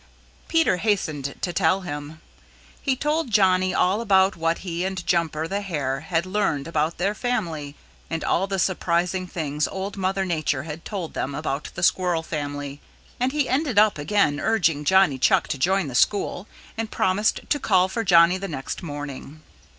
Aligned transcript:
Peter 0.47 0.77
hastened 0.77 1.35
to 1.41 1.53
tell 1.53 1.81
him. 1.81 2.21
He 2.81 2.95
told 2.95 3.29
Johnny 3.29 3.71
all 3.71 4.01
about 4.01 4.35
what 4.35 4.57
he 4.65 4.83
and 4.83 5.05
Jumper 5.05 5.47
the 5.47 5.61
Hare 5.61 5.99
had 5.99 6.25
learned 6.25 6.67
about 6.67 6.97
their 6.97 7.13
family, 7.13 7.75
and 8.09 8.23
all 8.23 8.47
the 8.47 8.57
surprising 8.57 9.27
things 9.27 9.67
Old 9.67 9.97
Mother 9.97 10.25
Nature 10.25 10.63
had 10.63 10.85
told 10.85 11.13
them 11.13 11.35
about 11.35 11.69
the 11.75 11.83
Squirrel 11.83 12.23
family, 12.23 12.81
and 13.19 13.31
he 13.31 13.47
ended 13.47 13.75
by 13.75 13.91
again 13.97 14.39
urging 14.39 14.85
Johnny 14.85 15.19
Chuck 15.19 15.47
to 15.49 15.59
join 15.59 15.87
the 15.87 15.93
school 15.93 16.47
and 16.79 16.89
promised 16.89 17.41
to 17.47 17.59
call 17.59 17.87
for 17.87 18.03
Johnny 18.03 18.39
the 18.39 18.47
next 18.47 18.81
morning. 18.81 19.43